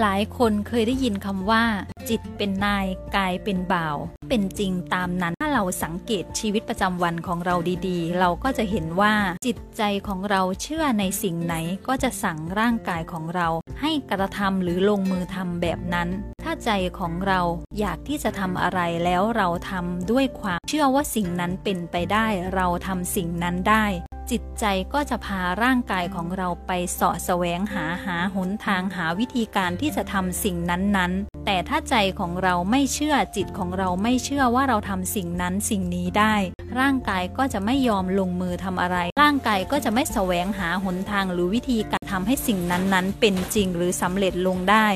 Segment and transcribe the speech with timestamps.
[0.00, 1.64] หลายคนเคยได้ยินคำว่า
[2.08, 3.96] จิตเป็นนายกายเป็นบ่าว
[4.28, 7.56] เป็นจริงตามนั้นถ้าเราสังเกตชีวิตประจำวันของเรา
[7.88, 9.14] ดีๆ เราก็จะเห็นว่า
[9.46, 11.54] จิตใจของเราเชื่อในสิ่งไหน
[11.86, 13.48] ก็จะสั่งร่างกายของเรา
[13.80, 16.08] ให้กระทำหรือลงมือทำแบบนั้น
[16.44, 17.40] ถ้าใจของเรา
[17.78, 23.86] อยากที่จะทำอะไรแล้วเราทำด้วยความเชื่อว่าสิ่งนั้นเป็นไปได้ เราทำสิ่งนั้นได้
[24.30, 36.34] จิตใจก็จะพาร่างกายของเราไปเสาะแสวงหาหาหนทางหาวิธีการที่จะทำสิ่งนั้นๆ แต่ถ้าใจของเราไม่เชื่อจิตของเราไม่เชื่อว่าเราทำสิ่งนั้นสิ่งนี้ได้
[36.80, 44.86] ร่างกายก็จะไม่ยอมลงมือทำอะไร ร่างกายก็จะไม่แสวงหาหนทางหรือวิธีการทำให้สิ่งนั้นๆ เป็นจริงหรือสำเร็จลงได้